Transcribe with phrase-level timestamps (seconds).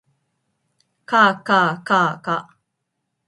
[1.05, 2.57] かあかあかあか